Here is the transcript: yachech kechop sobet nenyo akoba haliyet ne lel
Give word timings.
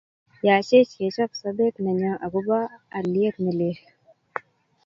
yachech 0.47 0.91
kechop 0.97 1.31
sobet 1.41 1.75
nenyo 1.83 2.11
akoba 2.25 2.57
haliyet 2.93 3.35
ne 3.41 3.51
lel 3.59 3.77